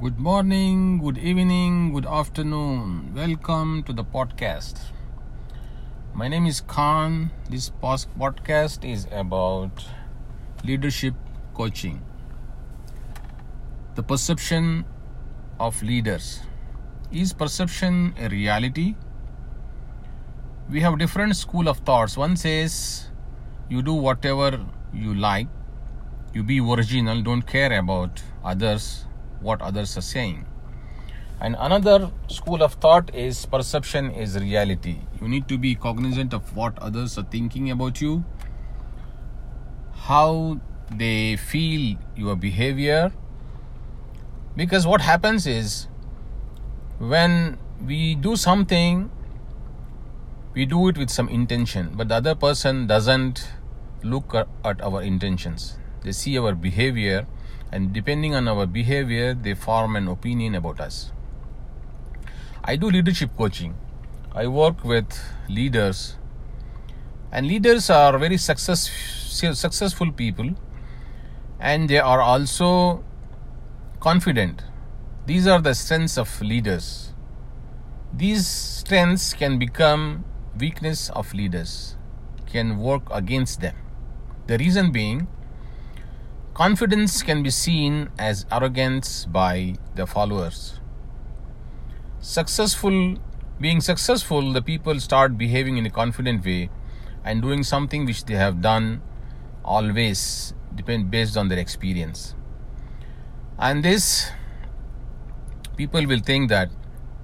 [0.00, 3.12] Good morning, good evening, good afternoon.
[3.14, 4.78] Welcome to the podcast.
[6.14, 7.30] My name is Khan.
[7.50, 9.84] This podcast is about
[10.64, 11.12] leadership
[11.52, 12.00] coaching.
[13.94, 14.86] The perception
[15.58, 16.40] of leaders.
[17.12, 18.94] Is perception a reality?
[20.70, 22.16] We have different school of thoughts.
[22.16, 23.10] One says
[23.68, 24.64] you do whatever
[24.94, 25.48] you like,
[26.32, 29.04] you be original, don't care about others
[29.40, 30.46] what others are saying.
[31.40, 34.98] And another school of thought is perception is reality.
[35.20, 38.24] You need to be cognizant of what others are thinking about you,
[39.94, 40.60] how
[40.90, 43.12] they feel your behavior.
[44.54, 45.86] Because what happens is
[46.98, 49.10] when we do something,
[50.52, 53.48] we do it with some intention, but the other person doesn't
[54.02, 55.78] look at our intentions.
[56.02, 57.26] They see our behavior
[57.72, 61.12] and depending on our behavior, they form an opinion about us.
[62.64, 63.74] I do leadership coaching.
[64.34, 65.18] I work with
[65.48, 66.16] leaders,
[67.32, 68.90] and leaders are very success,
[69.54, 70.50] successful people,
[71.58, 73.04] and they are also
[74.00, 74.64] confident.
[75.26, 77.12] These are the strengths of leaders.
[78.12, 80.24] These strengths can become
[80.58, 81.96] weakness of leaders,
[82.46, 83.76] can work against them.
[84.46, 85.28] The reason being,
[86.52, 90.80] Confidence can be seen as arrogance by the followers.
[92.18, 93.18] Successful,
[93.60, 96.68] being successful, the people start behaving in a confident way
[97.24, 99.00] and doing something which they have done
[99.64, 102.34] always depend based on their experience.
[103.56, 104.30] And this
[105.76, 106.68] people will think that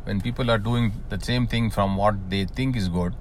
[0.04, 3.16] when people are doing the same thing from what they think is good,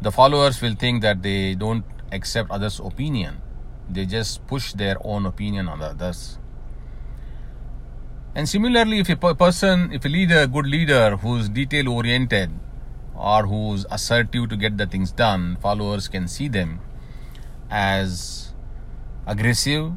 [0.00, 3.42] the followers will think that they don't accept others' opinion
[3.90, 6.38] they just push their own opinion on others.
[8.34, 12.50] And similarly, if a person, if a leader, good leader who's detail oriented
[13.16, 16.80] or who's assertive to get the things done, followers can see them
[17.70, 18.54] as
[19.26, 19.92] aggressive.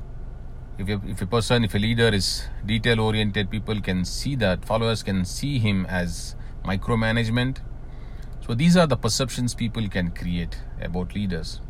[0.78, 4.66] If a, if a person, if a leader is detail oriented, people can see that,
[4.66, 7.58] followers can see him as micromanagement.
[8.48, 11.62] So these are the perceptions people can create about leaders.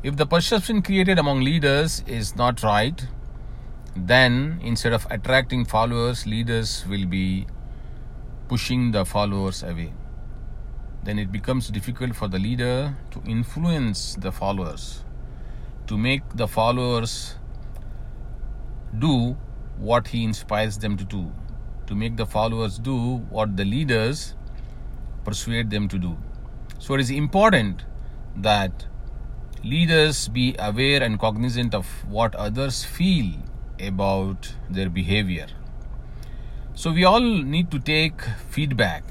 [0.00, 3.04] If the perception created among leaders is not right,
[3.96, 7.48] then instead of attracting followers, leaders will be
[8.46, 9.92] pushing the followers away.
[11.02, 15.02] Then it becomes difficult for the leader to influence the followers,
[15.88, 17.34] to make the followers
[19.00, 19.36] do
[19.78, 21.32] what he inspires them to do,
[21.88, 24.36] to make the followers do what the leaders
[25.24, 26.16] persuade them to do.
[26.78, 27.84] So it is important
[28.36, 28.86] that
[29.64, 33.32] leaders be aware and cognizant of what others feel
[33.80, 35.46] about their behavior.
[36.74, 38.20] So, we all need to take
[38.50, 39.02] feedback.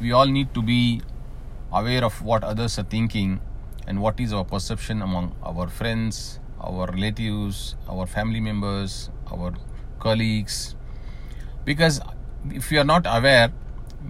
[0.00, 1.02] We all need to be
[1.72, 3.40] aware of what others are thinking
[3.86, 9.52] and what is our perception among our friends, our relatives, our family members, our
[9.98, 10.76] colleagues.
[11.64, 12.00] Because
[12.50, 13.52] if we are not aware,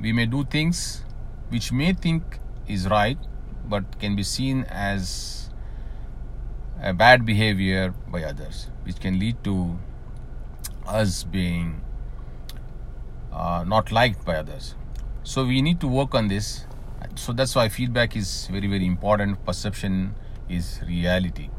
[0.00, 1.04] we may do things
[1.48, 3.18] which may think is right
[3.68, 5.50] but can be seen as
[6.82, 9.78] a bad behavior by others, which can lead to
[10.86, 11.80] us being
[13.32, 14.74] uh, not liked by others.
[15.22, 16.66] So we need to work on this.
[17.14, 19.44] So that's why feedback is very, very important.
[19.44, 20.14] Perception
[20.48, 21.50] is reality.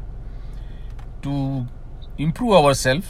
[1.22, 1.66] To
[2.18, 3.06] improve ourselves,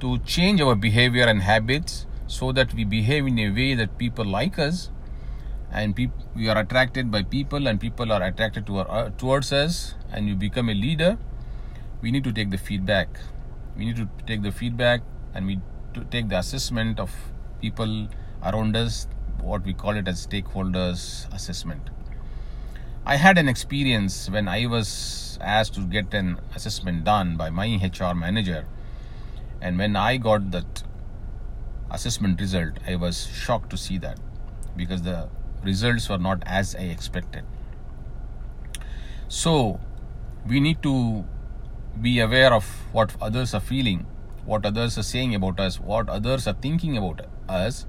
[0.00, 4.24] to change our behavior and habits so that we behave in a way that people
[4.24, 4.90] like us
[5.74, 9.52] and pe- we are attracted by people and people are attracted to our, uh, towards
[9.52, 9.94] us.
[10.12, 11.18] And you become a leader.
[12.00, 13.08] We need to take the feedback.
[13.76, 15.02] We need to take the feedback
[15.34, 15.60] and we
[15.94, 17.10] to take the assessment of
[17.60, 18.08] people
[18.42, 19.08] around us
[19.40, 21.90] what we call it as stakeholders assessment.
[23.04, 27.66] I had an experience when i was asked to get an assessment done by my
[27.66, 28.66] hr manager.
[29.60, 30.82] And when i got that
[31.90, 34.18] assessment result i was shocked to see that
[34.76, 35.28] because the
[35.64, 37.44] results were not as I expected.
[39.28, 39.80] So,
[40.46, 41.24] we need to
[42.00, 44.06] be aware of what others are feeling,
[44.44, 47.86] what others are saying about us, what others are thinking about us,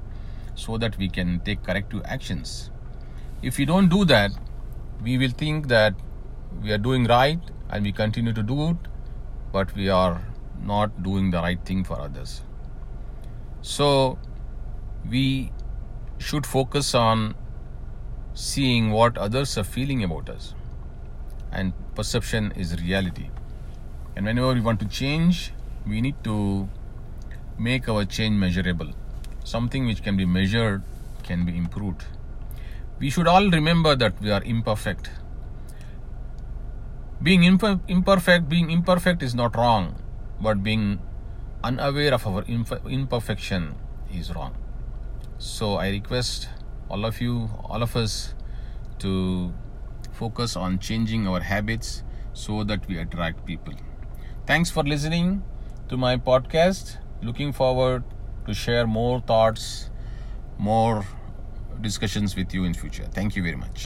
[0.55, 2.71] so that we can take corrective actions.
[3.41, 4.31] If we don't do that,
[5.03, 5.93] we will think that
[6.61, 7.39] we are doing right
[7.69, 8.77] and we continue to do it,
[9.51, 10.21] but we are
[10.63, 12.41] not doing the right thing for others.
[13.61, 14.17] So,
[15.09, 15.51] we
[16.17, 17.35] should focus on
[18.35, 20.53] seeing what others are feeling about us.
[21.51, 23.29] And perception is reality.
[24.15, 25.53] And whenever we want to change,
[25.87, 26.67] we need to
[27.57, 28.91] make our change measurable.
[29.45, 30.83] Something which can be measured
[31.23, 32.03] can be improved.
[32.99, 35.09] We should all remember that we are imperfect.
[37.23, 39.95] Being imper- imperfect, being imperfect is not wrong,
[40.41, 40.99] but being
[41.63, 43.75] unaware of our imp- imperfection
[44.13, 44.55] is wrong.
[45.37, 46.49] So I request
[46.89, 48.33] all of you, all of us,
[48.99, 49.53] to
[50.11, 52.03] focus on changing our habits
[52.33, 53.73] so that we attract people.
[54.45, 55.43] Thanks for listening
[55.89, 56.97] to my podcast.
[57.21, 58.03] Looking forward
[58.45, 59.89] to share more thoughts,
[60.57, 61.05] more
[61.81, 63.05] discussions with you in future.
[63.11, 63.83] Thank you very much.